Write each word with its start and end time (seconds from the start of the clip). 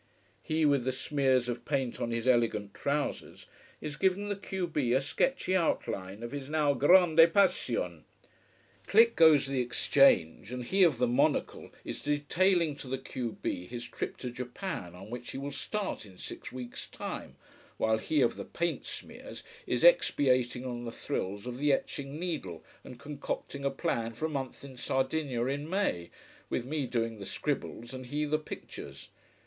He 0.41 0.65
with 0.65 0.83
the 0.83 0.91
smears 0.91 1.47
of 1.47 1.63
paint 1.63 2.01
on 2.01 2.09
his 2.09 2.27
elegant 2.27 2.73
trousers 2.73 3.45
is 3.81 3.97
giving 3.97 4.29
the 4.29 4.35
q 4.35 4.65
b 4.65 4.93
a 4.93 4.99
sketchy 4.99 5.55
outline 5.55 6.23
of 6.23 6.31
his 6.31 6.49
now 6.49 6.73
grande 6.73 7.29
passion. 7.31 8.05
Click 8.87 9.15
goes 9.15 9.45
the 9.45 9.61
exchange, 9.61 10.51
and 10.51 10.65
him 10.65 10.87
of 10.87 10.97
the 10.97 11.05
monocle 11.05 11.69
is 11.85 12.01
detailing 12.01 12.75
to 12.77 12.87
the 12.87 12.97
q 12.97 13.37
b 13.43 13.67
his 13.67 13.87
trip 13.87 14.17
to 14.17 14.31
Japan, 14.31 14.95
on 14.95 15.11
which 15.11 15.29
he 15.29 15.37
will 15.37 15.51
start 15.51 16.03
in 16.03 16.17
six 16.17 16.51
weeks' 16.51 16.87
time, 16.87 17.35
while 17.77 17.99
him 17.99 18.23
of 18.23 18.37
the 18.37 18.43
paint 18.45 18.87
smears 18.87 19.43
is 19.67 19.83
expatiating 19.83 20.65
on 20.65 20.83
the 20.83 20.91
thrills 20.91 21.45
of 21.45 21.59
the 21.59 21.71
etching 21.71 22.19
needle, 22.19 22.63
and 22.83 22.97
concocting 22.97 23.63
a 23.63 23.69
plan 23.69 24.13
for 24.13 24.25
a 24.25 24.29
month 24.29 24.63
in 24.63 24.77
Sardinia 24.77 25.45
in 25.45 25.69
May, 25.69 26.09
with 26.49 26.65
me 26.65 26.87
doing 26.87 27.19
the 27.19 27.23
scribbles 27.27 27.93
and 27.93 28.07
he 28.07 28.25
the 28.25 28.39
pictures. 28.39 29.09